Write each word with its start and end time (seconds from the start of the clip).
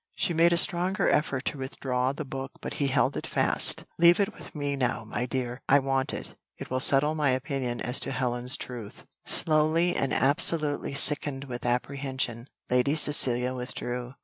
She 0.15 0.33
made 0.33 0.51
a 0.51 0.57
stronger 0.57 1.07
effort 1.07 1.45
to 1.45 1.59
withdraw 1.59 2.11
the 2.11 2.25
book 2.25 2.53
but 2.59 2.73
he 2.81 2.87
held 2.87 3.15
it 3.15 3.27
fast. 3.27 3.85
"Leave 3.99 4.19
it 4.19 4.33
with 4.33 4.55
me 4.55 4.75
now, 4.75 5.03
my 5.05 5.27
dear; 5.27 5.61
I 5.69 5.77
want 5.77 6.11
it; 6.11 6.33
it 6.57 6.71
will 6.71 6.79
settle 6.79 7.13
my 7.13 7.29
opinion 7.29 7.79
as 7.81 7.99
to 7.99 8.11
Helen's 8.11 8.57
truth." 8.57 9.05
Slowly, 9.25 9.95
and 9.95 10.11
absolutely 10.11 10.95
sickened 10.95 11.43
with 11.43 11.67
apprehension, 11.67 12.47
Lady 12.67 12.95
Cecilia 12.95 13.53
withdrew. 13.53 14.15